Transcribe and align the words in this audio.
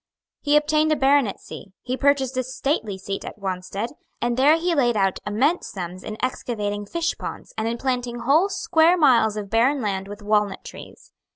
He 0.39 0.57
obtained 0.57 0.91
a 0.91 0.95
baronetcy; 0.95 1.73
he 1.83 1.95
purchased 1.95 2.35
a 2.35 2.41
stately 2.43 2.97
seat 2.97 3.23
at 3.23 3.37
Wanstead; 3.37 3.91
and 4.19 4.35
there 4.35 4.57
he 4.57 4.73
laid 4.73 4.97
out 4.97 5.19
immense 5.27 5.67
sums 5.67 6.03
in 6.03 6.17
excavating 6.23 6.87
fishponds, 6.87 7.53
and 7.55 7.67
in 7.67 7.77
planting 7.77 8.21
whole 8.21 8.49
square 8.49 8.97
miles 8.97 9.37
of 9.37 9.51
barren 9.51 9.79
land 9.79 10.07
with 10.07 10.23
walnut 10.23 10.63
trees. 10.65 11.11